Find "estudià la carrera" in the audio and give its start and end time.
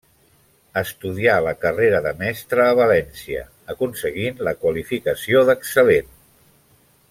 0.79-1.99